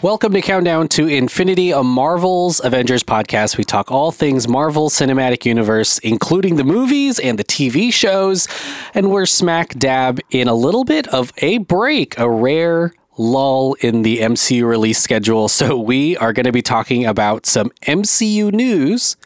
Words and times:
Welcome 0.00 0.32
to 0.34 0.40
Countdown 0.40 0.86
to 0.90 1.08
Infinity, 1.08 1.72
a 1.72 1.82
Marvel's 1.82 2.60
Avengers 2.62 3.02
podcast. 3.02 3.58
We 3.58 3.64
talk 3.64 3.90
all 3.90 4.12
things 4.12 4.46
Marvel 4.46 4.90
Cinematic 4.90 5.44
Universe, 5.44 5.98
including 5.98 6.54
the 6.54 6.62
movies 6.62 7.18
and 7.18 7.36
the 7.36 7.42
TV 7.42 7.92
shows. 7.92 8.46
And 8.94 9.10
we're 9.10 9.26
smack 9.26 9.70
dab 9.70 10.20
in 10.30 10.46
a 10.46 10.54
little 10.54 10.84
bit 10.84 11.08
of 11.08 11.32
a 11.38 11.58
break, 11.58 12.16
a 12.16 12.30
rare 12.30 12.92
lull 13.16 13.74
in 13.80 14.02
the 14.02 14.18
MCU 14.18 14.64
release 14.64 15.00
schedule. 15.00 15.48
So 15.58 15.76
we 15.76 16.16
are 16.18 16.32
going 16.32 16.46
to 16.46 16.52
be 16.52 16.62
talking 16.62 17.04
about 17.04 17.44
some 17.44 17.70
MCU 17.82 18.52
news 18.52 19.16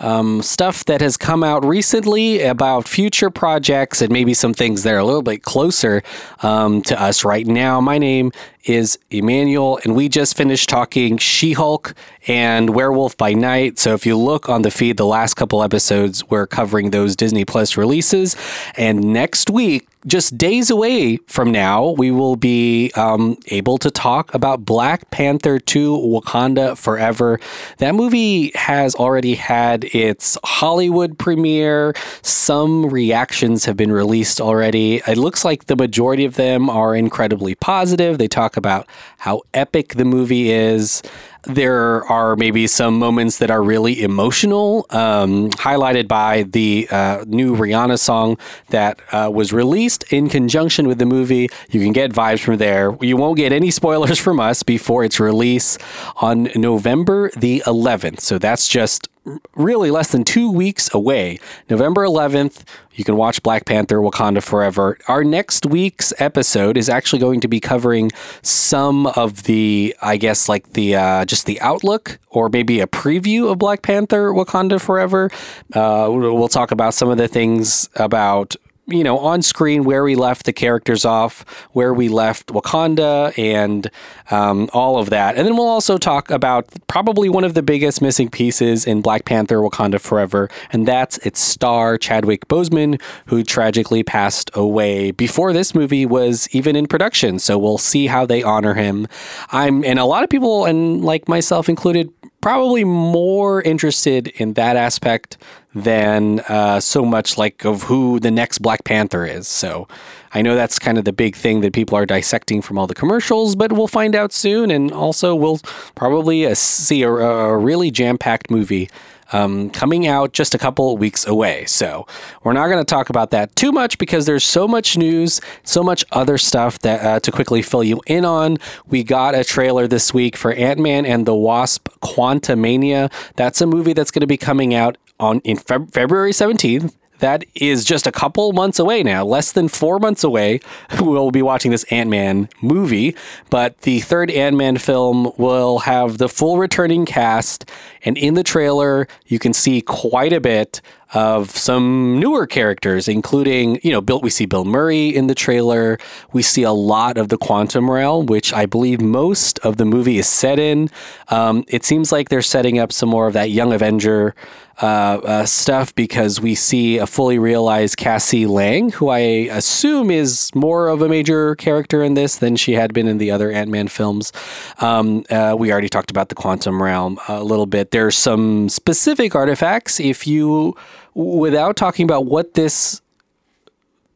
um, 0.00 0.42
stuff 0.42 0.84
that 0.84 1.00
has 1.00 1.16
come 1.16 1.42
out 1.42 1.64
recently 1.64 2.42
about 2.42 2.86
future 2.86 3.30
projects 3.30 4.00
and 4.00 4.12
maybe 4.12 4.34
some 4.34 4.54
things 4.54 4.82
that 4.82 4.94
are 4.94 4.98
a 4.98 5.04
little 5.04 5.22
bit 5.22 5.42
closer 5.42 6.02
um, 6.42 6.82
to 6.82 7.00
us 7.00 7.24
right 7.24 7.46
now. 7.46 7.80
My 7.80 7.98
name 7.98 8.32
is 8.64 8.98
Emmanuel, 9.10 9.80
and 9.82 9.96
we 9.96 10.08
just 10.08 10.36
finished 10.36 10.68
talking 10.68 11.16
She 11.16 11.52
Hulk 11.52 11.94
and 12.26 12.70
Werewolf 12.70 13.16
by 13.16 13.32
Night. 13.32 13.78
So 13.78 13.94
if 13.94 14.04
you 14.04 14.16
look 14.16 14.48
on 14.48 14.62
the 14.62 14.70
feed, 14.70 14.98
the 14.98 15.06
last 15.06 15.34
couple 15.34 15.62
episodes, 15.62 16.28
we're 16.28 16.46
covering 16.46 16.90
those 16.90 17.16
Disney 17.16 17.44
Plus 17.44 17.76
releases. 17.76 18.36
And 18.76 19.12
next 19.12 19.50
week, 19.50 19.87
just 20.06 20.38
days 20.38 20.70
away 20.70 21.16
from 21.26 21.50
now, 21.50 21.90
we 21.90 22.10
will 22.10 22.36
be 22.36 22.92
um, 22.94 23.36
able 23.48 23.78
to 23.78 23.90
talk 23.90 24.32
about 24.32 24.64
Black 24.64 25.10
Panther 25.10 25.58
2 25.58 25.92
Wakanda 25.96 26.76
Forever. 26.76 27.40
That 27.78 27.94
movie 27.94 28.52
has 28.54 28.94
already 28.94 29.34
had 29.34 29.84
its 29.94 30.38
Hollywood 30.44 31.18
premiere. 31.18 31.94
Some 32.22 32.86
reactions 32.86 33.64
have 33.64 33.76
been 33.76 33.92
released 33.92 34.40
already. 34.40 35.02
It 35.06 35.18
looks 35.18 35.44
like 35.44 35.66
the 35.66 35.76
majority 35.76 36.24
of 36.24 36.36
them 36.36 36.70
are 36.70 36.94
incredibly 36.94 37.54
positive. 37.54 38.18
They 38.18 38.28
talk 38.28 38.56
about 38.56 38.86
how 39.18 39.42
epic 39.52 39.94
the 39.94 40.04
movie 40.04 40.50
is. 40.50 41.02
There 41.48 42.04
are 42.04 42.36
maybe 42.36 42.66
some 42.66 42.98
moments 42.98 43.38
that 43.38 43.50
are 43.50 43.62
really 43.62 44.02
emotional, 44.02 44.84
um, 44.90 45.48
highlighted 45.50 46.06
by 46.06 46.42
the 46.42 46.86
uh, 46.90 47.24
new 47.26 47.56
Rihanna 47.56 47.98
song 47.98 48.36
that 48.68 49.00
uh, 49.12 49.30
was 49.32 49.52
released 49.52 50.04
in 50.12 50.28
conjunction 50.28 50.86
with 50.86 50.98
the 50.98 51.06
movie. 51.06 51.48
You 51.70 51.80
can 51.80 51.92
get 51.92 52.12
vibes 52.12 52.40
from 52.40 52.58
there. 52.58 52.96
You 53.00 53.16
won't 53.16 53.38
get 53.38 53.52
any 53.52 53.70
spoilers 53.70 54.18
from 54.26 54.38
us 54.40 54.62
before 54.62 55.04
its 55.04 55.18
release 55.18 55.78
on 56.16 56.50
November 56.54 57.30
the 57.36 57.62
11th. 57.66 58.20
So 58.20 58.38
that's 58.38 58.68
just 58.68 59.08
really 59.54 59.90
less 59.90 60.12
than 60.12 60.24
two 60.24 60.50
weeks 60.50 60.92
away. 60.94 61.38
November 61.68 62.04
11th, 62.04 62.64
you 62.92 63.04
can 63.04 63.16
watch 63.16 63.42
Black 63.42 63.64
Panther 63.64 63.98
Wakanda 63.98 64.42
Forever. 64.42 64.98
Our 65.08 65.24
next 65.24 65.66
week's 65.66 66.12
episode 66.18 66.76
is 66.76 66.88
actually 66.88 67.20
going 67.20 67.40
to 67.40 67.48
be 67.48 67.60
covering 67.60 68.10
some 68.42 69.06
of 69.06 69.44
the, 69.44 69.94
I 70.02 70.16
guess, 70.16 70.48
like 70.48 70.72
the 70.72 70.96
uh, 70.96 71.24
just 71.24 71.46
the 71.46 71.60
outlook 71.60 72.18
or 72.30 72.48
maybe 72.48 72.80
a 72.80 72.86
preview 72.86 73.50
of 73.50 73.58
Black 73.58 73.82
Panther 73.82 74.32
Wakanda 74.32 74.80
Forever. 74.80 75.30
Uh, 75.72 76.08
we'll 76.10 76.48
talk 76.48 76.70
about 76.70 76.94
some 76.94 77.08
of 77.08 77.18
the 77.18 77.28
things 77.28 77.88
about 77.96 78.56
you 78.88 79.04
know, 79.04 79.18
on 79.18 79.42
screen 79.42 79.84
where 79.84 80.02
we 80.02 80.14
left 80.14 80.46
the 80.46 80.52
characters 80.52 81.04
off, 81.04 81.44
where 81.72 81.92
we 81.92 82.08
left 82.08 82.48
Wakanda, 82.48 83.38
and 83.38 83.90
um, 84.30 84.68
all 84.72 84.98
of 84.98 85.10
that. 85.10 85.36
And 85.36 85.46
then 85.46 85.56
we'll 85.56 85.66
also 85.66 85.98
talk 85.98 86.30
about 86.30 86.66
probably 86.86 87.28
one 87.28 87.44
of 87.44 87.54
the 87.54 87.62
biggest 87.62 88.00
missing 88.00 88.28
pieces 88.30 88.86
in 88.86 89.02
Black 89.02 89.26
Panther 89.26 89.58
Wakanda 89.58 90.00
Forever, 90.00 90.48
and 90.72 90.88
that's 90.88 91.18
its 91.18 91.38
star, 91.38 91.98
Chadwick 91.98 92.48
Boseman, 92.48 93.00
who 93.26 93.42
tragically 93.42 94.02
passed 94.02 94.50
away 94.54 95.10
before 95.10 95.52
this 95.52 95.74
movie 95.74 96.06
was 96.06 96.48
even 96.52 96.74
in 96.74 96.86
production. 96.86 97.38
So 97.38 97.58
we'll 97.58 97.78
see 97.78 98.06
how 98.06 98.24
they 98.24 98.42
honor 98.42 98.74
him. 98.74 99.06
I'm, 99.50 99.84
and 99.84 99.98
a 99.98 100.04
lot 100.06 100.24
of 100.24 100.30
people, 100.30 100.64
and 100.64 101.04
like 101.04 101.28
myself 101.28 101.68
included, 101.68 102.10
probably 102.40 102.84
more 102.84 103.62
interested 103.62 104.28
in 104.28 104.54
that 104.54 104.76
aspect 104.76 105.38
than 105.74 106.40
uh, 106.48 106.80
so 106.80 107.04
much 107.04 107.36
like 107.36 107.64
of 107.64 107.84
who 107.84 108.18
the 108.20 108.30
next 108.30 108.58
Black 108.58 108.84
Panther 108.84 109.26
is. 109.26 109.46
So 109.48 109.86
I 110.32 110.42
know 110.42 110.54
that's 110.54 110.78
kind 110.78 110.98
of 110.98 111.04
the 111.04 111.12
big 111.12 111.36
thing 111.36 111.60
that 111.60 111.72
people 111.72 111.96
are 111.96 112.06
dissecting 112.06 112.62
from 112.62 112.78
all 112.78 112.86
the 112.86 112.94
commercials, 112.94 113.56
but 113.56 113.72
we'll 113.72 113.88
find 113.88 114.14
out 114.14 114.32
soon. 114.32 114.70
And 114.70 114.92
also, 114.92 115.34
we'll 115.34 115.60
probably 115.94 116.46
uh, 116.46 116.54
see 116.54 117.02
a, 117.02 117.10
a 117.10 117.56
really 117.56 117.90
jam 117.90 118.18
packed 118.18 118.50
movie 118.50 118.88
um, 119.32 119.70
coming 119.70 120.06
out 120.06 120.32
just 120.32 120.54
a 120.54 120.58
couple 120.58 120.96
weeks 120.96 121.26
away. 121.26 121.64
So 121.66 122.06
we're 122.42 122.52
not 122.52 122.68
going 122.68 122.78
to 122.78 122.84
talk 122.84 123.10
about 123.10 123.30
that 123.30 123.54
too 123.56 123.72
much 123.72 123.98
because 123.98 124.26
there's 124.26 124.44
so 124.44 124.66
much 124.66 124.96
news, 124.96 125.40
so 125.64 125.82
much 125.82 126.04
other 126.12 126.38
stuff 126.38 126.78
that 126.80 127.04
uh, 127.04 127.20
to 127.20 127.32
quickly 127.32 127.62
fill 127.62 127.84
you 127.84 128.00
in 128.06 128.24
on. 128.24 128.58
We 128.86 129.04
got 129.04 129.34
a 129.34 129.44
trailer 129.44 129.86
this 129.86 130.12
week 130.14 130.36
for 130.36 130.52
Ant 130.52 130.78
Man 130.80 131.04
and 131.06 131.26
the 131.26 131.34
Wasp: 131.34 131.88
Quantumania. 132.00 133.12
That's 133.36 133.60
a 133.60 133.66
movie 133.66 133.92
that's 133.92 134.10
going 134.10 134.20
to 134.20 134.26
be 134.26 134.36
coming 134.36 134.74
out 134.74 134.98
on 135.20 135.40
in 135.40 135.56
Feb- 135.56 135.92
February 135.92 136.32
17th 136.32 136.94
that 137.18 137.44
is 137.54 137.84
just 137.84 138.06
a 138.06 138.12
couple 138.12 138.52
months 138.52 138.78
away 138.78 139.02
now, 139.02 139.24
less 139.24 139.52
than 139.52 139.68
four 139.68 139.98
months 139.98 140.24
away. 140.24 140.60
We'll 141.08 141.30
be 141.30 141.42
watching 141.42 141.70
this 141.70 141.84
Ant 141.84 142.10
Man 142.10 142.48
movie, 142.60 143.16
but 143.50 143.80
the 143.82 144.00
third 144.00 144.30
Ant 144.30 144.56
Man 144.56 144.76
film 144.76 145.32
will 145.38 145.80
have 145.80 146.18
the 146.18 146.28
full 146.28 146.58
returning 146.58 147.06
cast. 147.06 147.70
And 148.04 148.18
in 148.18 148.34
the 148.34 148.42
trailer, 148.42 149.08
you 149.26 149.38
can 149.38 149.52
see 149.52 149.80
quite 149.80 150.32
a 150.32 150.40
bit 150.40 150.80
of 151.14 151.50
some 151.50 152.20
newer 152.20 152.46
characters, 152.46 153.08
including, 153.08 153.80
you 153.82 153.90
know, 153.90 154.00
Bill, 154.00 154.20
we 154.20 154.30
see 154.30 154.46
Bill 154.46 154.64
Murray 154.64 155.08
in 155.08 155.26
the 155.26 155.34
trailer. 155.34 155.98
We 156.32 156.42
see 156.42 156.62
a 156.62 156.72
lot 156.72 157.16
of 157.16 157.28
the 157.28 157.38
quantum 157.38 157.90
realm, 157.90 158.26
which 158.26 158.52
I 158.52 158.66
believe 158.66 159.00
most 159.00 159.58
of 159.60 159.76
the 159.78 159.84
movie 159.84 160.18
is 160.18 160.28
set 160.28 160.58
in. 160.58 160.90
Um, 161.28 161.64
it 161.68 161.84
seems 161.84 162.12
like 162.12 162.28
they're 162.28 162.42
setting 162.42 162.78
up 162.78 162.92
some 162.92 163.08
more 163.08 163.26
of 163.26 163.32
that 163.32 163.50
Young 163.50 163.72
Avenger 163.72 164.34
uh, 164.80 165.20
uh, 165.24 165.44
stuff 165.44 165.92
because 165.94 166.40
we 166.40 166.54
see 166.54 166.98
a 166.98 167.06
fully 167.06 167.38
realized 167.38 167.96
Cassie 167.96 168.46
Lang, 168.46 168.90
who 168.90 169.08
I 169.08 169.18
assume 169.18 170.10
is 170.10 170.54
more 170.54 170.88
of 170.88 171.02
a 171.02 171.08
major 171.08 171.56
character 171.56 172.04
in 172.04 172.14
this 172.14 172.36
than 172.36 172.54
she 172.54 172.74
had 172.74 172.94
been 172.94 173.08
in 173.08 173.18
the 173.18 173.30
other 173.30 173.50
Ant 173.50 173.70
Man 173.70 173.88
films. 173.88 174.32
Um, 174.78 175.24
uh, 175.30 175.56
we 175.58 175.72
already 175.72 175.88
talked 175.88 176.10
about 176.10 176.28
the 176.28 176.36
quantum 176.36 176.80
realm 176.80 177.18
a 177.26 177.42
little 177.42 177.66
bit. 177.66 177.90
There's 177.90 178.16
some 178.16 178.68
specific 178.68 179.34
artifacts. 179.34 179.98
If 179.98 180.26
you 180.26 180.76
without 181.18 181.74
talking 181.74 182.04
about 182.04 182.26
what 182.26 182.54
this 182.54 183.02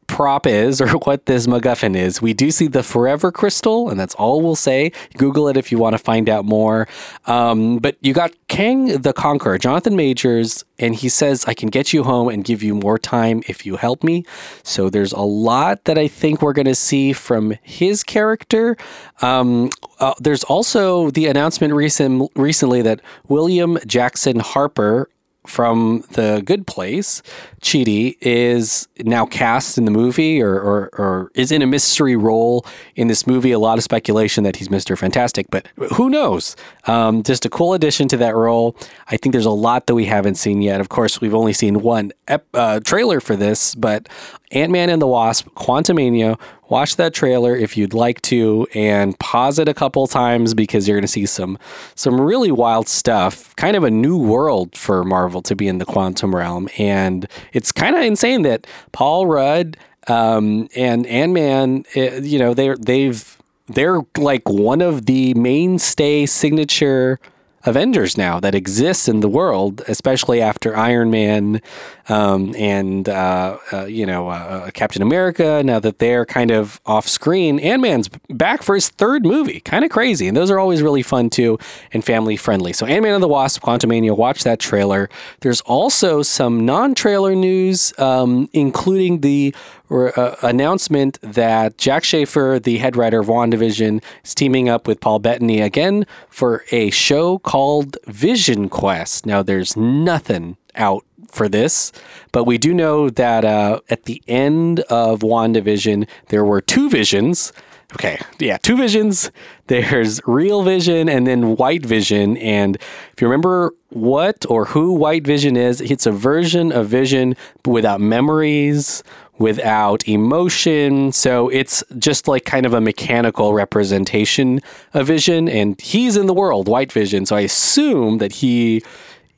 prop 0.07 0.45
is 0.45 0.79
or 0.79 0.87
what 1.05 1.25
this 1.25 1.47
MacGuffin 1.47 1.97
is. 1.97 2.21
We 2.21 2.33
do 2.33 2.49
see 2.49 2.67
the 2.67 2.83
Forever 2.83 3.31
Crystal, 3.31 3.89
and 3.89 3.99
that's 3.99 4.15
all 4.15 4.41
we'll 4.41 4.55
say. 4.55 4.91
Google 5.17 5.49
it 5.49 5.57
if 5.57 5.71
you 5.71 5.77
want 5.77 5.95
to 5.95 5.97
find 5.97 6.29
out 6.29 6.45
more. 6.45 6.87
Um, 7.25 7.79
but 7.79 7.97
you 8.01 8.13
got 8.13 8.31
Kang 8.47 9.01
the 9.01 9.11
Conqueror, 9.11 9.57
Jonathan 9.57 9.97
Majors, 9.97 10.63
and 10.79 10.95
he 10.95 11.09
says, 11.09 11.43
I 11.45 11.53
can 11.53 11.69
get 11.69 11.91
you 11.91 12.03
home 12.03 12.29
and 12.29 12.43
give 12.43 12.63
you 12.63 12.75
more 12.75 12.97
time 12.97 13.43
if 13.47 13.65
you 13.65 13.75
help 13.75 14.03
me. 14.03 14.23
So 14.63 14.89
there's 14.89 15.13
a 15.13 15.21
lot 15.21 15.83
that 15.85 15.97
I 15.97 16.07
think 16.07 16.41
we're 16.41 16.53
going 16.53 16.67
to 16.67 16.75
see 16.75 17.11
from 17.11 17.55
his 17.61 18.03
character. 18.03 18.77
Um, 19.21 19.71
uh, 19.99 20.13
there's 20.19 20.43
also 20.45 21.09
the 21.09 21.25
announcement 21.25 21.73
recent, 21.73 22.31
recently 22.35 22.81
that 22.83 23.01
William 23.27 23.77
Jackson 23.85 24.39
Harper 24.39 25.09
from 25.45 26.03
The 26.11 26.41
Good 26.45 26.65
Place, 26.67 27.21
Chidi, 27.61 28.17
is 28.21 28.87
now 28.99 29.25
cast 29.25 29.77
in 29.77 29.85
the 29.85 29.91
movie 29.91 30.41
or, 30.41 30.53
or, 30.53 30.89
or, 30.93 31.31
is 31.35 31.51
in 31.51 31.61
a 31.61 31.67
mystery 31.67 32.15
role 32.15 32.65
in 32.95 33.07
this 33.07 33.27
movie. 33.27 33.51
A 33.51 33.59
lot 33.59 33.77
of 33.77 33.83
speculation 33.83 34.43
that 34.43 34.55
he's 34.55 34.69
Mr. 34.69 34.97
Fantastic, 34.97 35.47
but 35.49 35.67
who 35.93 36.09
knows? 36.09 36.55
Um, 36.87 37.23
just 37.23 37.45
a 37.45 37.49
cool 37.49 37.73
addition 37.73 38.07
to 38.09 38.17
that 38.17 38.35
role. 38.35 38.75
I 39.07 39.17
think 39.17 39.33
there's 39.33 39.45
a 39.45 39.51
lot 39.51 39.87
that 39.87 39.95
we 39.95 40.05
haven't 40.05 40.35
seen 40.35 40.61
yet. 40.61 40.79
Of 40.79 40.89
course, 40.89 41.19
we've 41.19 41.35
only 41.35 41.53
seen 41.53 41.81
one 41.81 42.13
ep- 42.27 42.47
uh, 42.53 42.79
trailer 42.79 43.19
for 43.19 43.35
this, 43.35 43.75
but 43.75 44.07
Ant 44.51 44.71
Man 44.71 44.89
and 44.89 45.01
the 45.01 45.07
Wasp, 45.07 45.47
Quantumania. 45.55 46.39
Watch 46.73 46.95
that 46.95 47.13
trailer 47.13 47.55
if 47.55 47.77
you'd 47.77 47.93
like 47.93 48.19
to, 48.23 48.65
and 48.73 49.17
pause 49.19 49.59
it 49.59 49.67
a 49.67 49.75
couple 49.75 50.07
times 50.07 50.55
because 50.55 50.87
you're 50.87 50.97
going 50.97 51.03
to 51.03 51.07
see 51.07 51.27
some 51.27 51.59
some 51.93 52.19
really 52.19 52.51
wild 52.51 52.87
stuff. 52.87 53.55
Kind 53.57 53.75
of 53.75 53.83
a 53.83 53.91
new 53.91 54.17
world 54.17 54.75
for 54.75 55.03
Marvel 55.03 55.43
to 55.43 55.55
be 55.55 55.67
in 55.67 55.77
the 55.77 55.85
quantum 55.85 56.35
realm, 56.35 56.67
and 56.79 57.27
it's 57.51 57.71
kind 57.71 57.95
of 57.95 58.01
insane 58.01 58.41
that 58.41 58.65
Paul 58.91 59.27
Rudd 59.27 59.77
um, 60.07 60.67
and 60.75 61.05
Ant 61.05 61.33
Man, 61.33 61.85
eh, 61.93 62.21
you 62.23 62.39
know, 62.39 62.55
they 62.55 62.73
they've 62.79 63.37
they're 63.67 64.01
like 64.17 64.49
one 64.49 64.81
of 64.81 65.05
the 65.05 65.35
mainstay 65.35 66.25
signature 66.25 67.19
Avengers 67.65 68.17
now 68.17 68.39
that 68.39 68.53
exists 68.55 69.07
in 69.07 69.21
the 69.21 69.29
world, 69.29 69.81
especially 69.87 70.41
after 70.41 70.75
Iron 70.75 71.09
Man 71.11 71.61
um, 72.09 72.53
and 72.55 73.07
uh, 73.07 73.57
uh, 73.71 73.85
you 73.85 74.05
know 74.05 74.29
uh, 74.29 74.71
Captain 74.71 75.01
America. 75.01 75.61
Now 75.63 75.79
that 75.79 75.99
they're 75.99 76.25
kind 76.25 76.51
of 76.51 76.81
off 76.85 77.07
screen, 77.07 77.59
Ant 77.59 77.81
Man's 77.81 78.09
back 78.29 78.63
for 78.63 78.75
his 78.75 78.89
third 78.89 79.25
movie. 79.25 79.59
Kind 79.61 79.85
of 79.85 79.91
crazy, 79.91 80.27
and 80.27 80.35
those 80.35 80.51
are 80.51 80.59
always 80.59 80.81
really 80.81 81.03
fun 81.03 81.29
too 81.29 81.57
and 81.93 82.03
family 82.03 82.35
friendly. 82.35 82.73
So 82.73 82.85
Ant 82.85 83.03
Man 83.03 83.13
and 83.13 83.23
the 83.23 83.27
Wasp, 83.27 83.61
Quantumania, 83.61 84.15
watch 84.15 84.43
that 84.43 84.59
trailer. 84.59 85.09
There's 85.39 85.61
also 85.61 86.21
some 86.21 86.65
non-trailer 86.65 87.35
news, 87.35 87.93
um, 87.97 88.49
including 88.53 89.21
the 89.21 89.55
uh, 89.93 90.35
announcement 90.41 91.19
that 91.21 91.77
Jac 91.77 92.03
Schaeffer, 92.03 92.59
the 92.61 92.77
head 92.79 92.95
writer 92.95 93.19
of 93.19 93.27
WandaVision, 93.27 94.03
is 94.23 94.35
teaming 94.35 94.67
up 94.69 94.87
with 94.87 94.99
Paul 94.99 95.19
Bettany 95.19 95.61
again 95.61 96.05
for 96.29 96.63
a 96.71 96.89
show 96.89 97.37
called 97.39 97.97
Vision 98.07 98.69
Quest. 98.69 99.25
Now, 99.25 99.43
there's 99.43 99.77
nothing 99.77 100.57
out 100.75 101.05
for 101.29 101.47
this, 101.47 101.91
but 102.31 102.45
we 102.45 102.57
do 102.57 102.73
know 102.73 103.09
that 103.09 103.45
uh, 103.45 103.81
at 103.89 104.03
the 104.03 104.21
end 104.27 104.81
of 104.81 105.19
WandaVision, 105.19 106.07
there 106.29 106.45
were 106.45 106.61
two 106.61 106.89
visions. 106.89 107.53
Okay, 107.93 108.19
yeah, 108.39 108.57
two 108.57 108.75
visions. 108.75 109.31
There's 109.67 110.19
real 110.25 110.63
vision 110.63 111.07
and 111.07 111.25
then 111.25 111.55
white 111.55 111.85
vision. 111.85 112.37
And 112.37 112.75
if 112.75 113.21
you 113.21 113.27
remember 113.27 113.73
what 113.89 114.45
or 114.49 114.65
who 114.65 114.93
white 114.93 115.25
vision 115.25 115.55
is, 115.55 115.79
it's 115.79 116.05
a 116.05 116.11
version 116.11 116.71
of 116.71 116.87
vision 116.87 117.35
without 117.65 118.01
memories, 118.01 119.03
without 119.37 120.07
emotion. 120.07 121.11
So 121.11 121.49
it's 121.49 121.83
just 121.97 122.27
like 122.27 122.45
kind 122.45 122.65
of 122.65 122.73
a 122.73 122.81
mechanical 122.81 123.53
representation 123.53 124.59
of 124.93 125.07
vision. 125.07 125.47
And 125.47 125.79
he's 125.79 126.17
in 126.17 126.27
the 126.27 126.33
world, 126.33 126.67
white 126.67 126.91
vision. 126.91 127.25
So 127.25 127.35
I 127.35 127.41
assume 127.41 128.17
that 128.17 128.33
he 128.33 128.83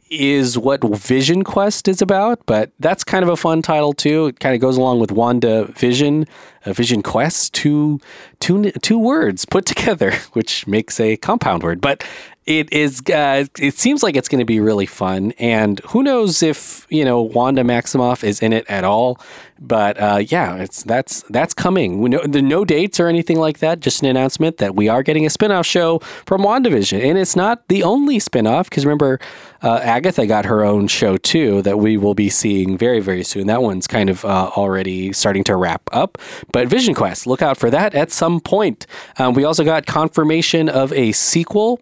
is 0.09 0.57
what 0.57 0.83
Vision 0.83 1.43
Quest 1.43 1.87
is 1.87 2.01
about, 2.01 2.39
but 2.45 2.71
that's 2.79 3.03
kind 3.03 3.23
of 3.23 3.29
a 3.29 3.35
fun 3.35 3.61
title 3.61 3.93
too. 3.93 4.27
It 4.27 4.39
kind 4.39 4.53
of 4.53 4.61
goes 4.61 4.77
along 4.77 4.99
with 4.99 5.11
Wanda 5.11 5.65
Vision, 5.65 6.27
a 6.65 6.73
Vision 6.73 7.01
Quest, 7.01 7.53
two, 7.53 7.99
two, 8.39 8.71
two 8.71 8.99
words 8.99 9.45
put 9.45 9.65
together, 9.65 10.11
which 10.33 10.67
makes 10.67 10.99
a 10.99 11.17
compound 11.17 11.63
word. 11.63 11.81
But 11.81 12.03
it 12.45 12.71
is. 12.71 13.01
Uh, 13.01 13.45
it 13.57 13.75
seems 13.75 14.03
like 14.03 14.15
it's 14.15 14.29
going 14.29 14.39
to 14.39 14.45
be 14.45 14.59
really 14.59 14.85
fun, 14.85 15.33
and 15.39 15.79
who 15.87 16.03
knows 16.03 16.43
if 16.43 16.85
you 16.89 17.03
know 17.03 17.21
Wanda 17.21 17.63
Maximoff 17.63 18.23
is 18.23 18.39
in 18.41 18.53
it 18.53 18.65
at 18.69 18.83
all. 18.83 19.19
But 19.59 19.99
uh, 19.99 20.23
yeah, 20.27 20.57
it's 20.57 20.83
that's 20.83 21.23
that's 21.29 21.55
coming. 21.55 22.01
We 22.01 22.09
know 22.09 22.21
the 22.23 22.43
no 22.43 22.63
dates 22.63 22.99
or 22.99 23.07
anything 23.07 23.39
like 23.39 23.59
that. 23.59 23.79
Just 23.79 24.03
an 24.03 24.09
announcement 24.09 24.57
that 24.57 24.75
we 24.75 24.87
are 24.87 25.01
getting 25.01 25.25
a 25.25 25.29
spinoff 25.29 25.65
show 25.65 25.99
from 26.27 26.41
WandaVision, 26.41 27.03
and 27.03 27.17
it's 27.17 27.35
not 27.35 27.67
the 27.67 27.81
only 27.81 28.19
spinoff 28.19 28.65
because 28.65 28.85
remember, 28.85 29.19
uh, 29.63 29.79
Agatha 29.81 30.27
got 30.27 30.45
her 30.45 30.63
own 30.63 30.87
show 30.87 31.17
too 31.17 31.63
that 31.63 31.79
we 31.79 31.97
will 31.97 32.13
be 32.13 32.29
seeing 32.29 32.77
very 32.77 32.99
very 32.99 33.23
soon. 33.23 33.47
That 33.47 33.63
one's 33.63 33.87
kind 33.87 34.09
of 34.09 34.23
uh, 34.23 34.51
already 34.55 35.13
starting 35.13 35.43
to 35.45 35.55
wrap 35.55 35.81
up. 35.91 36.19
But 36.51 36.67
Vision 36.67 36.93
Quest, 36.93 37.25
look 37.25 37.41
out 37.41 37.57
for 37.57 37.71
that 37.71 37.95
at 37.95 38.11
some 38.11 38.39
point. 38.39 38.85
Um, 39.17 39.33
we 39.33 39.45
also 39.45 39.63
got 39.63 39.87
confirmation 39.87 40.69
of 40.69 40.93
a 40.93 41.11
sequel 41.13 41.79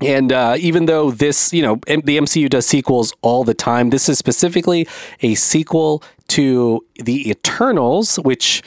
and 0.00 0.32
uh, 0.32 0.56
even 0.58 0.86
though 0.86 1.10
this, 1.10 1.52
you 1.52 1.62
know, 1.62 1.76
the 1.86 2.18
MCU 2.18 2.48
does 2.48 2.66
sequels 2.66 3.12
all 3.22 3.44
the 3.44 3.54
time, 3.54 3.90
this 3.90 4.08
is 4.08 4.18
specifically 4.18 4.86
a 5.22 5.34
sequel 5.34 6.02
to 6.28 6.84
the 6.96 7.30
Eternals, 7.30 8.16
which 8.16 8.62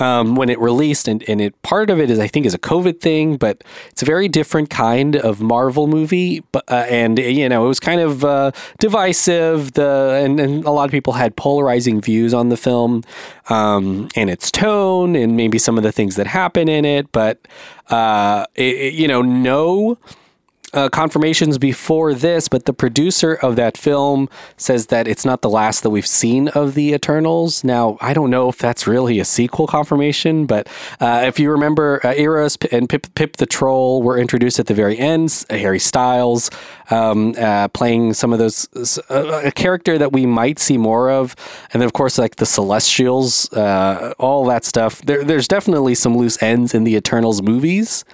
um, 0.00 0.36
when 0.36 0.48
it 0.48 0.58
released, 0.58 1.08
and, 1.08 1.28
and 1.28 1.40
it 1.40 1.60
part 1.62 1.90
of 1.90 2.00
it 2.00 2.10
is 2.10 2.18
I 2.18 2.28
think 2.28 2.46
is 2.46 2.54
a 2.54 2.58
COVID 2.58 3.00
thing, 3.00 3.36
but 3.36 3.64
it's 3.90 4.02
a 4.02 4.04
very 4.04 4.28
different 4.28 4.70
kind 4.70 5.16
of 5.16 5.40
Marvel 5.40 5.86
movie. 5.86 6.40
But 6.52 6.64
uh, 6.70 6.86
and 6.88 7.18
you 7.18 7.48
know 7.48 7.64
it 7.64 7.68
was 7.68 7.80
kind 7.80 8.00
of 8.00 8.24
uh, 8.24 8.52
divisive. 8.78 9.72
The 9.72 10.20
and, 10.24 10.38
and 10.38 10.64
a 10.64 10.70
lot 10.70 10.84
of 10.84 10.90
people 10.90 11.14
had 11.14 11.36
polarizing 11.36 12.00
views 12.00 12.32
on 12.32 12.48
the 12.48 12.56
film 12.56 13.02
um, 13.48 14.08
and 14.14 14.30
its 14.30 14.50
tone, 14.50 15.16
and 15.16 15.36
maybe 15.36 15.58
some 15.58 15.76
of 15.76 15.82
the 15.82 15.92
things 15.92 16.16
that 16.16 16.26
happen 16.26 16.68
in 16.68 16.84
it. 16.84 17.10
But 17.12 17.46
uh, 17.88 18.46
it, 18.54 18.76
it, 18.76 18.94
you 18.94 19.08
know, 19.08 19.22
no 19.22 19.98
uh, 20.72 20.88
confirmations 20.88 21.58
before 21.58 22.14
this, 22.14 22.48
but 22.48 22.64
the 22.64 22.72
producer 22.72 23.34
of 23.34 23.56
that 23.56 23.76
film 23.76 24.28
says 24.56 24.86
that 24.86 25.08
it's 25.08 25.24
not 25.24 25.42
the 25.42 25.50
last 25.50 25.82
that 25.82 25.90
we've 25.90 26.06
seen 26.06 26.48
of 26.48 26.74
the 26.74 26.92
Eternals. 26.92 27.64
Now, 27.64 27.96
I 28.00 28.12
don't 28.12 28.30
know 28.30 28.48
if 28.48 28.58
that's 28.58 28.86
really 28.86 29.18
a 29.18 29.24
sequel 29.24 29.66
confirmation, 29.66 30.46
but 30.46 30.68
uh, 31.00 31.22
if 31.26 31.38
you 31.38 31.50
remember, 31.50 32.00
uh, 32.04 32.14
Eros 32.14 32.56
and 32.70 32.88
Pip, 32.88 33.06
Pip, 33.14 33.36
the 33.36 33.46
Troll 33.46 34.02
were 34.02 34.18
introduced 34.18 34.58
at 34.58 34.66
the 34.66 34.74
very 34.74 34.98
end. 34.98 35.18
Harry 35.50 35.78
Styles 35.78 36.50
um, 36.90 37.34
uh, 37.38 37.68
playing 37.68 38.14
some 38.14 38.32
of 38.32 38.38
those, 38.38 38.68
a 39.10 39.52
character 39.52 39.98
that 39.98 40.12
we 40.12 40.26
might 40.26 40.58
see 40.58 40.78
more 40.78 41.10
of, 41.10 41.34
and 41.72 41.80
then 41.82 41.86
of 41.86 41.92
course 41.92 42.18
like 42.18 42.36
the 42.36 42.46
Celestials, 42.46 43.52
uh, 43.52 44.14
all 44.18 44.44
that 44.46 44.64
stuff. 44.64 45.02
There, 45.02 45.24
there's 45.24 45.48
definitely 45.48 45.94
some 45.94 46.16
loose 46.16 46.42
ends 46.42 46.74
in 46.74 46.84
the 46.84 46.94
Eternals 46.94 47.42
movies 47.42 48.04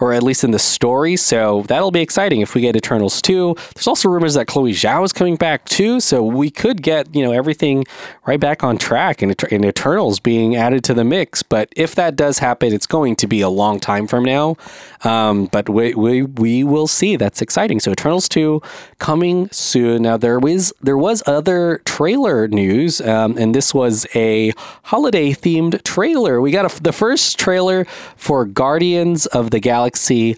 or 0.00 0.12
at 0.12 0.22
least 0.22 0.44
in 0.44 0.52
the 0.52 0.58
story. 0.58 1.16
So 1.16 1.62
that'll 1.66 1.90
be 1.90 2.00
exciting 2.00 2.40
if 2.40 2.54
we 2.54 2.60
get 2.60 2.76
Eternals 2.76 3.20
2. 3.22 3.56
There's 3.74 3.86
also 3.86 4.08
rumors 4.08 4.34
that 4.34 4.46
Chloe 4.46 4.72
Zhao 4.72 5.04
is 5.04 5.12
coming 5.12 5.36
back 5.36 5.64
too. 5.64 6.00
So 6.00 6.22
we 6.22 6.50
could 6.50 6.82
get, 6.82 7.14
you 7.14 7.22
know, 7.22 7.32
everything 7.32 7.84
right 8.26 8.38
back 8.38 8.62
on 8.62 8.78
track 8.78 9.22
and, 9.22 9.34
and 9.50 9.64
Eternals 9.64 10.20
being 10.20 10.54
added 10.54 10.84
to 10.84 10.94
the 10.94 11.04
mix. 11.04 11.42
But 11.42 11.68
if 11.76 11.94
that 11.96 12.16
does 12.16 12.38
happen, 12.38 12.72
it's 12.72 12.86
going 12.86 13.16
to 13.16 13.26
be 13.26 13.40
a 13.40 13.48
long 13.48 13.80
time 13.80 14.06
from 14.06 14.24
now. 14.24 14.56
Um, 15.04 15.46
but 15.46 15.68
we, 15.68 15.94
we, 15.94 16.22
we 16.22 16.64
will 16.64 16.86
see. 16.86 17.16
That's 17.16 17.42
exciting. 17.42 17.80
So 17.80 17.90
Eternals 17.90 18.28
2 18.28 18.62
coming 18.98 19.48
soon. 19.50 20.02
Now 20.02 20.16
there 20.16 20.38
was, 20.38 20.72
there 20.80 20.98
was 20.98 21.22
other 21.26 21.80
trailer 21.84 22.46
news, 22.48 23.00
um, 23.00 23.36
and 23.36 23.54
this 23.54 23.74
was 23.74 24.06
a 24.14 24.52
holiday 24.84 25.32
themed 25.32 25.82
trailer. 25.82 26.40
We 26.40 26.50
got 26.50 26.72
a, 26.72 26.82
the 26.82 26.92
first 26.92 27.38
trailer 27.38 27.84
for 28.16 28.44
Guardians 28.44 29.26
of 29.26 29.50
the 29.50 29.60
Galaxy 29.60 29.87
Galaxy 29.92 30.36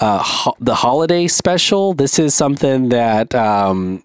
uh, 0.00 0.22
ho- 0.22 0.56
the 0.60 0.74
holiday 0.74 1.26
special. 1.26 1.92
This 1.94 2.18
is 2.18 2.34
something 2.34 2.88
that 2.90 3.34
um, 3.34 4.02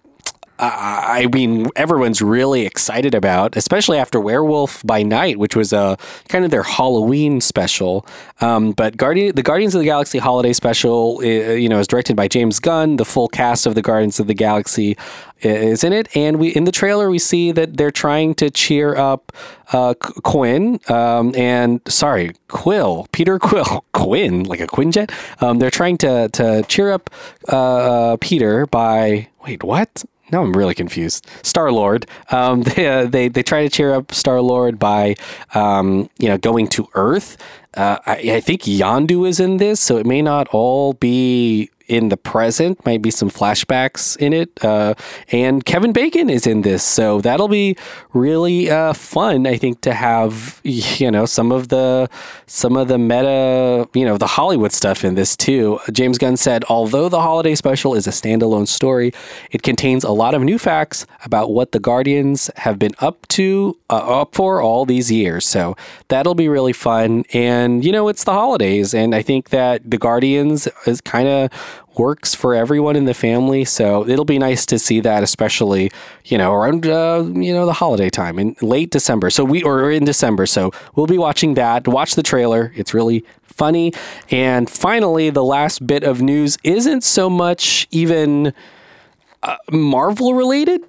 I 0.64 1.26
mean, 1.32 1.66
everyone's 1.74 2.22
really 2.22 2.64
excited 2.64 3.14
about, 3.14 3.56
especially 3.56 3.98
after 3.98 4.20
Werewolf 4.20 4.80
by 4.86 5.02
Night, 5.02 5.38
which 5.38 5.56
was 5.56 5.72
a 5.72 5.98
kind 6.28 6.44
of 6.44 6.52
their 6.52 6.62
Halloween 6.62 7.40
special. 7.40 8.06
Um, 8.40 8.70
but 8.70 8.96
Guardian, 8.96 9.34
the 9.34 9.42
Guardians 9.42 9.74
of 9.74 9.80
the 9.80 9.84
Galaxy 9.86 10.18
holiday 10.18 10.52
special, 10.52 11.18
uh, 11.18 11.24
you 11.24 11.68
know, 11.68 11.80
is 11.80 11.88
directed 11.88 12.14
by 12.14 12.28
James 12.28 12.60
Gunn. 12.60 12.96
The 12.96 13.04
full 13.04 13.26
cast 13.28 13.66
of 13.66 13.74
the 13.74 13.82
Guardians 13.82 14.20
of 14.20 14.28
the 14.28 14.34
Galaxy 14.34 14.96
is 15.40 15.82
in 15.82 15.92
it, 15.92 16.14
and 16.16 16.38
we 16.38 16.48
in 16.50 16.62
the 16.64 16.72
trailer 16.72 17.10
we 17.10 17.18
see 17.18 17.50
that 17.50 17.76
they're 17.76 17.90
trying 17.90 18.34
to 18.36 18.48
cheer 18.48 18.94
up 18.94 19.32
uh, 19.72 19.94
Quinn 19.94 20.78
um, 20.88 21.34
and 21.34 21.80
sorry 21.88 22.34
Quill, 22.46 23.08
Peter 23.10 23.40
Quill, 23.40 23.84
Quinn 23.92 24.44
like 24.44 24.60
a 24.60 24.68
Quinjet. 24.68 25.10
Um, 25.42 25.58
they're 25.58 25.70
trying 25.70 25.98
to 25.98 26.28
to 26.28 26.62
cheer 26.68 26.92
up 26.92 27.10
uh, 27.48 28.16
Peter 28.20 28.66
by 28.66 29.28
wait 29.44 29.64
what 29.64 30.04
now 30.32 30.42
I'm 30.42 30.52
really 30.52 30.74
confused. 30.74 31.26
Star 31.42 31.70
Lord. 31.70 32.06
Um, 32.30 32.62
they, 32.74 32.86
uh, 32.86 33.06
they 33.06 33.28
they 33.28 33.42
try 33.42 33.62
to 33.62 33.68
cheer 33.68 33.94
up 33.94 34.12
Star 34.12 34.40
Lord 34.40 34.78
by 34.78 35.14
um, 35.54 36.08
you 36.18 36.28
know 36.28 36.38
going 36.38 36.68
to 36.68 36.88
Earth. 36.94 37.36
Uh, 37.74 37.98
I, 38.04 38.16
I, 38.16 38.40
think 38.40 38.62
Yondu 38.62 39.26
is 39.26 39.40
in 39.40 39.56
this, 39.56 39.80
so 39.80 39.96
it 39.96 40.04
may 40.04 40.20
not 40.20 40.46
all 40.48 40.92
be 40.92 41.70
in 41.92 42.08
the 42.08 42.16
present. 42.16 42.84
Might 42.86 43.02
be 43.02 43.10
some 43.10 43.28
flashbacks 43.28 44.16
in 44.16 44.32
it. 44.32 44.50
Uh, 44.64 44.94
and 45.30 45.62
Kevin 45.64 45.92
Bacon 45.92 46.30
is 46.30 46.46
in 46.46 46.62
this, 46.62 46.82
so 46.82 47.20
that'll 47.20 47.48
be 47.48 47.76
really 48.14 48.70
uh, 48.70 48.94
fun. 48.94 49.46
I 49.46 49.58
think 49.58 49.82
to 49.82 49.92
have 49.92 50.60
you 50.64 51.10
know 51.10 51.26
some 51.26 51.52
of 51.52 51.68
the 51.68 52.08
some 52.46 52.76
of 52.76 52.88
the 52.88 52.98
meta, 52.98 53.88
you 53.94 54.04
know, 54.04 54.16
the 54.16 54.26
Hollywood 54.26 54.72
stuff 54.72 55.04
in 55.04 55.14
this 55.14 55.36
too. 55.36 55.80
James 55.90 56.16
Gunn 56.16 56.36
said, 56.36 56.64
although 56.68 57.08
the 57.08 57.20
holiday 57.20 57.54
special 57.54 57.94
is 57.94 58.06
a 58.06 58.10
standalone 58.10 58.68
story, 58.68 59.12
it 59.50 59.62
contains 59.62 60.04
a 60.04 60.10
lot 60.10 60.34
of 60.34 60.42
new 60.42 60.58
facts 60.58 61.06
about 61.24 61.50
what 61.50 61.72
the 61.72 61.80
Guardians 61.80 62.50
have 62.56 62.78
been 62.78 62.94
up 63.00 63.26
to, 63.28 63.78
uh, 63.90 64.20
up 64.20 64.34
for 64.34 64.62
all 64.62 64.84
these 64.86 65.10
years. 65.10 65.46
So 65.46 65.76
that'll 66.08 66.34
be 66.34 66.48
really 66.48 66.72
fun. 66.72 67.24
And 67.32 67.84
you 67.84 67.92
know, 67.92 68.08
it's 68.08 68.24
the 68.24 68.32
holidays, 68.32 68.94
and 68.94 69.14
I 69.14 69.22
think 69.22 69.50
that 69.50 69.90
the 69.90 69.98
Guardians 69.98 70.68
is 70.86 71.00
kind 71.00 71.28
of 71.28 71.50
works 71.96 72.34
for 72.34 72.54
everyone 72.54 72.96
in 72.96 73.04
the 73.04 73.14
family. 73.14 73.64
So 73.64 74.06
it'll 74.08 74.24
be 74.24 74.38
nice 74.38 74.64
to 74.66 74.78
see 74.78 75.00
that, 75.00 75.22
especially 75.22 75.90
you 76.24 76.38
know 76.38 76.52
around 76.52 76.86
uh, 76.86 77.24
you 77.34 77.52
know 77.52 77.66
the 77.66 77.74
holiday 77.74 78.10
time 78.10 78.38
in 78.38 78.56
late 78.60 78.90
December. 78.90 79.30
So 79.30 79.44
we 79.44 79.62
or 79.62 79.90
in 79.90 80.04
December. 80.04 80.46
So 80.46 80.72
we'll 80.94 81.06
be 81.06 81.18
watching 81.18 81.54
that. 81.54 81.86
Watch 81.86 82.14
the 82.14 82.22
trailer. 82.22 82.72
It's 82.74 82.94
really 82.94 83.24
funny. 83.42 83.92
And 84.30 84.68
finally, 84.68 85.30
the 85.30 85.44
last 85.44 85.86
bit 85.86 86.02
of 86.02 86.22
news 86.22 86.58
isn't 86.64 87.04
so 87.04 87.28
much 87.28 87.86
even 87.90 88.54
uh, 89.42 89.56
Marvel 89.70 90.34
related. 90.34 90.80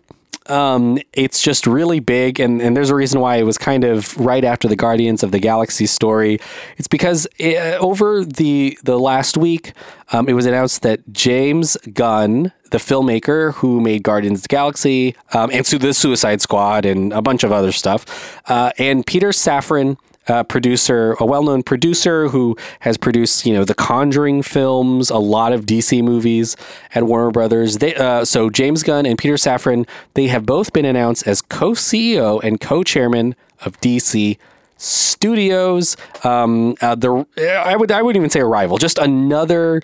Um, 0.48 1.00
it's 1.14 1.42
just 1.42 1.66
really 1.66 2.00
big, 2.00 2.40
and, 2.40 2.62
and 2.62 2.76
there's 2.76 2.90
a 2.90 2.96
reason 2.96 3.20
why 3.20 3.38
it 3.38 3.44
was 3.44 3.58
kind 3.58 3.84
of 3.84 4.18
right 4.18 4.44
after 4.44 4.68
the 4.68 4.76
Guardians 4.76 5.24
of 5.24 5.32
the 5.32 5.40
Galaxy 5.40 5.86
story. 5.86 6.40
It's 6.78 6.88
because 6.88 7.28
it, 7.38 7.58
uh, 7.58 7.78
over 7.80 8.26
the 8.26 8.78
the 8.84 9.00
last 9.00 9.38
week, 9.38 9.74
um, 10.12 10.28
it 10.28 10.34
was 10.34 10.46
announced 10.46 10.82
that 10.82 11.00
James 11.14 11.78
Gunn, 11.94 12.52
the 12.72 12.78
filmmaker 12.78 13.54
who 13.56 13.80
made 13.80 14.04
Guardians 14.04 14.40
of 14.40 14.44
the 14.44 14.50
Galaxy 14.50 15.16
um, 15.34 15.50
and 15.52 15.66
the 15.66 15.94
Suicide 15.94 16.42
Squad 16.42 16.86
and 16.86 17.14
a 17.14 17.22
bunch 17.22 17.44
of 17.44 17.52
other 17.52 17.72
stuff, 17.72 18.42
uh, 18.50 18.72
and 18.78 19.06
Peter 19.06 19.30
Safran, 19.30 19.98
uh, 20.27 20.44
producer, 20.44 21.15
a 21.20 21.25
well-known 21.25 21.63
producer 21.63 22.30
who 22.30 22.56
has 22.82 22.98
produced, 22.98 23.46
you 23.46 23.53
know, 23.53 23.65
the 23.65 23.75
Conjuring 23.75 24.42
films, 24.42 25.10
a 25.10 25.18
lot 25.18 25.53
of 25.53 25.65
DC 25.65 26.03
movies 26.03 26.56
at 26.96 27.03
Warner 27.03 27.32
Brothers. 27.32 27.80
They, 27.80 27.96
uh, 27.96 28.25
so 28.25 28.50
James 28.50 28.84
Gunn 28.84 29.06
and 29.06 29.18
Peter 29.18 29.36
Safran, 29.36 29.88
they 30.13 30.27
have 30.27 30.46
both 30.46 30.74
been 30.74 30.86
announced 30.86 31.27
as 31.27 31.42
co-CEO 31.42 32.42
and 32.44 32.60
co-chairman 32.60 33.36
of 33.65 33.80
DC 33.82 34.38
Studios. 34.77 35.96
Um, 36.24 36.75
uh, 36.82 36.96
the 36.96 37.25
I 37.65 37.75
would 37.75 37.92
I 37.92 38.01
wouldn't 38.01 38.22
even 38.22 38.30
say 38.30 38.42
a 38.42 38.46
rival, 38.46 38.77
just 38.77 38.98
another 38.98 39.82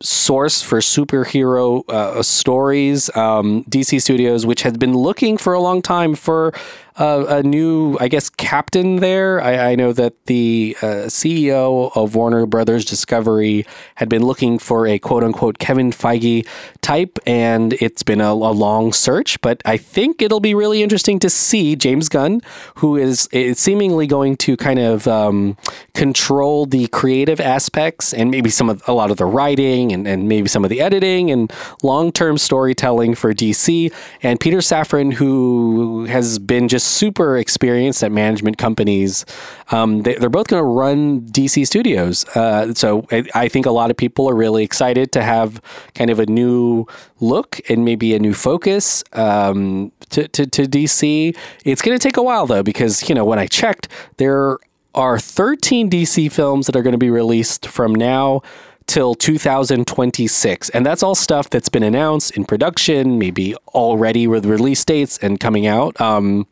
source 0.00 0.62
for 0.62 0.78
superhero 0.78 1.88
uh, 1.88 2.22
stories. 2.22 3.14
Um, 3.16 3.64
DC 3.64 4.00
Studios, 4.00 4.46
which 4.46 4.62
has 4.62 4.76
been 4.76 4.94
looking 4.94 5.36
for 5.36 5.52
a 5.52 5.60
long 5.60 5.82
time 5.82 6.14
for 6.14 6.54
uh, 6.98 7.24
a 7.28 7.42
new, 7.42 7.96
I 8.00 8.08
guess, 8.08 8.28
captain 8.28 8.96
there. 8.96 9.40
I, 9.40 9.72
I 9.72 9.74
know 9.76 9.92
that 9.92 10.14
the 10.26 10.76
uh, 10.82 11.06
CEO 11.06 11.92
of 11.94 12.16
Warner 12.16 12.44
Brothers 12.44 12.84
Discovery 12.84 13.64
had 13.94 14.08
been 14.08 14.24
looking 14.24 14.58
for 14.58 14.86
a 14.86 14.98
quote 14.98 15.22
unquote 15.22 15.58
Kevin 15.58 15.92
Feige 15.92 16.46
type, 16.82 17.18
and 17.26 17.74
it's 17.74 18.02
been 18.02 18.20
a, 18.20 18.32
a 18.32 18.32
long 18.32 18.92
search. 18.92 19.40
But 19.40 19.62
I 19.64 19.76
think 19.76 20.20
it'll 20.20 20.40
be 20.40 20.54
really 20.54 20.82
interesting 20.82 21.20
to 21.20 21.30
see 21.30 21.76
James 21.76 22.08
Gunn, 22.08 22.40
who 22.76 22.96
is, 22.96 23.28
is 23.30 23.58
seemingly 23.60 24.06
going 24.08 24.36
to 24.38 24.56
kind 24.56 24.80
of 24.80 25.06
um, 25.06 25.56
control 25.94 26.66
the 26.66 26.88
creative 26.88 27.40
aspects 27.40 28.12
and 28.12 28.30
maybe 28.30 28.50
some 28.50 28.68
of 28.68 28.82
a 28.88 28.92
lot 28.92 29.10
of 29.10 29.18
the 29.18 29.26
writing 29.26 29.92
and, 29.92 30.08
and 30.08 30.28
maybe 30.28 30.48
some 30.48 30.64
of 30.64 30.70
the 30.70 30.80
editing 30.80 31.30
and 31.30 31.52
long 31.82 32.10
term 32.10 32.38
storytelling 32.38 33.14
for 33.14 33.32
DC. 33.32 33.92
And 34.22 34.40
Peter 34.40 34.58
Safran, 34.58 35.12
who 35.12 36.06
has 36.06 36.40
been 36.40 36.66
just 36.66 36.87
super 36.88 37.36
experienced 37.36 38.02
at 38.02 38.12
management 38.12 38.58
companies. 38.58 39.24
Um, 39.70 40.02
they, 40.02 40.16
are 40.16 40.28
both 40.28 40.48
going 40.48 40.60
to 40.60 40.64
run 40.64 41.22
DC 41.22 41.66
Studios. 41.66 42.24
Uh, 42.36 42.74
so 42.74 43.06
I, 43.10 43.24
I, 43.34 43.48
think 43.48 43.66
a 43.66 43.70
lot 43.70 43.90
of 43.90 43.96
people 43.96 44.28
are 44.28 44.34
really 44.34 44.64
excited 44.64 45.12
to 45.12 45.22
have 45.22 45.60
kind 45.94 46.10
of 46.10 46.18
a 46.18 46.26
new 46.26 46.86
look 47.20 47.60
and 47.68 47.84
maybe 47.84 48.14
a 48.14 48.18
new 48.18 48.34
focus 48.34 49.04
um, 49.12 49.92
to, 50.10 50.26
to, 50.28 50.46
to 50.46 50.62
DC. 50.62 51.36
It's 51.64 51.82
going 51.82 51.98
to 51.98 52.02
take 52.02 52.16
a 52.16 52.22
while 52.22 52.46
though, 52.46 52.62
because, 52.62 53.08
you 53.08 53.14
know, 53.14 53.24
when 53.24 53.38
I 53.38 53.46
checked, 53.46 53.88
there 54.16 54.58
are 54.94 55.18
13 55.18 55.90
DC 55.90 56.32
films 56.32 56.66
that 56.66 56.76
are 56.76 56.82
going 56.82 56.92
to 56.92 56.98
be 56.98 57.10
released 57.10 57.66
from 57.66 57.94
now 57.94 58.42
till 58.88 59.14
2026. 59.14 60.70
And 60.70 60.84
that's 60.84 61.02
all 61.02 61.14
stuff 61.14 61.48
that's 61.50 61.68
been 61.68 61.84
announced 61.84 62.36
in 62.36 62.44
production, 62.44 63.18
maybe 63.18 63.54
already 63.68 64.26
with 64.26 64.44
release 64.46 64.84
dates 64.84 65.18
and 65.18 65.38
coming 65.38 65.66
out. 65.66 66.00
Um, 66.00 66.48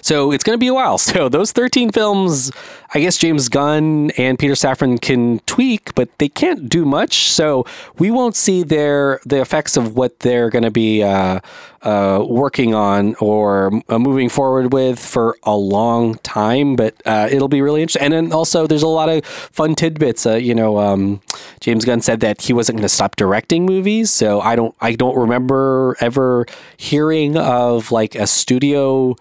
so 0.00 0.32
it's 0.32 0.44
going 0.44 0.54
to 0.54 0.60
be 0.60 0.68
a 0.68 0.74
while. 0.74 0.98
So 1.12 1.28
those 1.28 1.52
13 1.52 1.90
films, 1.90 2.50
I 2.94 3.00
guess 3.00 3.18
James 3.18 3.48
Gunn 3.50 4.12
and 4.12 4.38
Peter 4.38 4.54
Safran 4.54 5.00
can 5.00 5.40
tweak, 5.40 5.94
but 5.94 6.08
they 6.18 6.28
can't 6.28 6.70
do 6.70 6.86
much. 6.86 7.30
So 7.30 7.66
we 7.98 8.10
won't 8.10 8.34
see 8.34 8.62
their 8.62 9.20
the 9.26 9.40
effects 9.40 9.76
of 9.76 9.94
what 9.94 10.20
they're 10.20 10.48
going 10.48 10.62
to 10.62 10.70
be 10.70 11.02
uh, 11.02 11.40
uh, 11.82 12.24
working 12.26 12.74
on 12.74 13.14
or 13.16 13.82
uh, 13.88 13.98
moving 13.98 14.30
forward 14.30 14.72
with 14.72 14.98
for 14.98 15.36
a 15.42 15.54
long 15.56 16.14
time. 16.18 16.76
But 16.76 16.94
uh, 17.04 17.28
it'll 17.30 17.48
be 17.48 17.60
really 17.60 17.82
interesting. 17.82 18.04
And 18.04 18.14
then 18.14 18.32
also, 18.32 18.66
there's 18.66 18.84
a 18.84 18.88
lot 18.88 19.10
of 19.10 19.24
fun 19.26 19.74
tidbits. 19.74 20.24
Uh, 20.24 20.36
you 20.36 20.54
know, 20.54 20.78
um, 20.78 21.20
James 21.60 21.84
Gunn 21.84 22.00
said 22.00 22.20
that 22.20 22.40
he 22.42 22.52
wasn't 22.52 22.76
going 22.76 22.84
to 22.84 22.88
stop 22.88 23.16
directing 23.16 23.66
movies. 23.66 24.10
So 24.10 24.40
I 24.40 24.56
don't 24.56 24.74
I 24.80 24.94
don't 24.94 25.16
remember 25.16 25.96
ever 26.00 26.46
hearing 26.78 27.36
of 27.36 27.92
like 27.92 28.14
a 28.14 28.26
studio 28.26 29.16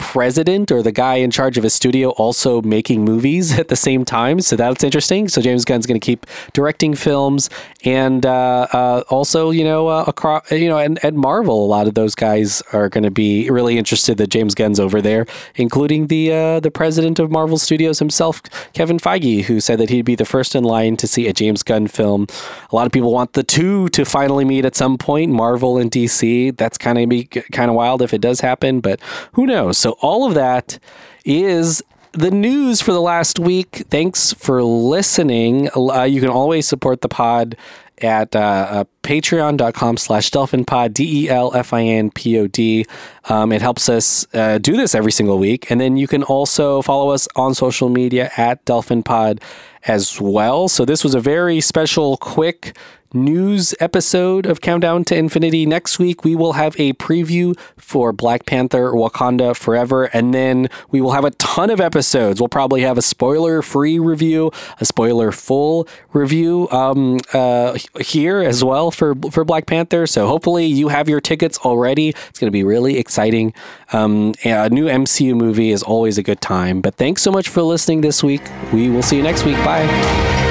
president 0.00 0.72
or 0.72 0.82
the 0.82 0.90
guy 0.90 1.16
in 1.16 1.30
charge 1.30 1.56
of 1.56 1.64
a 1.64 1.70
studio 1.70 2.10
also 2.10 2.60
making 2.62 3.04
movies 3.04 3.56
at 3.62 3.68
the 3.68 3.76
same 3.76 4.04
time. 4.04 4.40
So 4.40 4.56
that's 4.56 4.82
interesting. 4.82 5.28
So 5.28 5.40
James 5.40 5.64
Gunn's 5.64 5.86
going 5.86 6.00
to 6.00 6.04
keep 6.04 6.26
directing 6.52 6.94
films, 6.94 7.48
and 7.84 8.26
uh, 8.26 8.66
uh, 8.72 9.04
also 9.08 9.50
you 9.50 9.62
know 9.62 9.88
uh, 9.88 10.04
across 10.08 10.50
you 10.50 10.68
know 10.68 10.78
and 10.78 11.02
at 11.04 11.14
Marvel, 11.14 11.64
a 11.64 11.68
lot 11.68 11.86
of 11.86 11.94
those 11.94 12.14
guys 12.14 12.62
are 12.72 12.88
going 12.88 13.04
to 13.04 13.10
be 13.10 13.48
really 13.50 13.78
interested 13.78 14.16
that 14.18 14.28
James 14.30 14.54
Gunn's 14.54 14.80
over 14.80 15.00
there, 15.00 15.26
including 15.54 16.08
the 16.08 16.32
uh, 16.32 16.60
the 16.60 16.70
president 16.70 17.18
of 17.18 17.30
Marvel 17.30 17.58
Studios 17.58 17.98
himself, 17.98 18.42
Kevin 18.72 18.98
Feige, 18.98 19.44
who 19.44 19.60
said 19.60 19.78
that 19.78 19.90
he'd 19.90 20.04
be 20.04 20.14
the 20.14 20.24
first 20.24 20.56
in 20.56 20.64
line 20.64 20.96
to 20.96 21.06
see 21.06 21.28
a 21.28 21.32
James 21.32 21.62
Gunn 21.62 21.86
film. 21.86 22.26
A 22.72 22.74
lot 22.74 22.86
of 22.86 22.92
people 22.92 23.12
want 23.12 23.34
the 23.34 23.42
two 23.42 23.88
to 23.90 24.04
finally 24.04 24.44
meet 24.44 24.64
at 24.64 24.74
some 24.74 24.96
point, 24.98 25.30
Marvel 25.30 25.78
and 25.78 25.90
DC. 25.90 26.56
That's 26.56 26.78
kind 26.78 26.98
of 26.98 27.08
be 27.08 27.24
kind 27.24 27.70
of 27.70 27.76
wild 27.76 28.02
if 28.02 28.14
it 28.14 28.20
does 28.20 28.40
happen, 28.40 28.80
but 28.80 29.00
who 29.32 29.46
knows? 29.46 29.76
So 29.76 29.89
so, 29.90 29.96
all 30.02 30.24
of 30.24 30.34
that 30.34 30.78
is 31.24 31.82
the 32.12 32.30
news 32.30 32.80
for 32.80 32.92
the 32.92 33.00
last 33.00 33.40
week. 33.40 33.82
Thanks 33.90 34.32
for 34.32 34.62
listening. 34.62 35.68
Uh, 35.74 36.04
you 36.04 36.20
can 36.20 36.30
always 36.30 36.68
support 36.68 37.00
the 37.00 37.08
pod 37.08 37.56
at 37.98 38.36
uh, 38.36 38.38
uh, 38.38 38.84
patreon.com 39.02 39.96
slash 39.96 40.30
delfinpod, 40.30 40.94
D-E-L-F-I-N-P-O-D. 40.94 42.86
Um, 43.24 43.50
it 43.50 43.60
helps 43.60 43.88
us 43.88 44.28
uh, 44.32 44.58
do 44.58 44.76
this 44.76 44.94
every 44.94 45.10
single 45.10 45.38
week. 45.38 45.68
And 45.72 45.80
then 45.80 45.96
you 45.96 46.06
can 46.06 46.22
also 46.22 46.82
follow 46.82 47.10
us 47.10 47.26
on 47.34 47.52
social 47.54 47.88
media 47.88 48.30
at 48.36 48.64
delfinpod 48.66 49.42
as 49.88 50.20
well. 50.20 50.68
So 50.68 50.84
this 50.84 51.02
was 51.02 51.16
a 51.16 51.20
very 51.20 51.60
special, 51.60 52.16
quick 52.18 52.76
news 53.12 53.74
episode 53.80 54.46
of 54.46 54.60
Countdown 54.60 55.04
to 55.04 55.16
Infinity. 55.16 55.66
Next 55.66 55.98
week, 55.98 56.24
we 56.24 56.34
will 56.36 56.54
have 56.54 56.78
a 56.78 56.92
preview 56.94 57.58
for 57.76 58.12
Black 58.12 58.46
Panther 58.46 58.92
Wakanda 58.92 59.56
Forever, 59.56 60.04
and 60.04 60.32
then 60.32 60.68
we 60.90 61.00
will 61.00 61.12
have 61.12 61.24
a 61.24 61.30
ton 61.32 61.70
of 61.70 61.80
episodes. 61.80 62.40
We'll 62.40 62.48
probably 62.48 62.82
have 62.82 62.98
a 62.98 63.02
spoiler 63.02 63.62
free 63.62 63.98
review, 63.98 64.50
a 64.80 64.84
spoiler 64.84 65.32
full 65.32 65.88
review 66.12 66.68
um, 66.70 67.18
uh, 67.32 67.78
here 68.00 68.40
as 68.40 68.62
well 68.62 68.90
for, 68.90 69.14
for 69.30 69.44
Black 69.44 69.66
Panther. 69.66 70.06
So 70.06 70.26
hopefully, 70.26 70.66
you 70.66 70.88
have 70.88 71.08
your 71.08 71.20
tickets 71.20 71.58
already. 71.58 72.10
It's 72.10 72.38
going 72.38 72.48
to 72.48 72.52
be 72.52 72.64
really 72.64 72.98
exciting. 72.98 73.52
Um, 73.92 74.34
a 74.44 74.70
new 74.70 74.86
MCU 74.86 75.34
movie 75.34 75.70
is 75.70 75.82
always 75.82 76.18
a 76.18 76.22
good 76.22 76.40
time. 76.40 76.80
But 76.80 76.94
thanks 76.94 77.22
so 77.22 77.30
much 77.30 77.48
for 77.48 77.62
listening 77.62 78.00
this 78.00 78.22
week. 78.22 78.42
We 78.72 78.88
will 78.88 79.02
see 79.02 79.16
you 79.16 79.22
next 79.22 79.44
week. 79.44 79.56
Bye. 79.58 80.49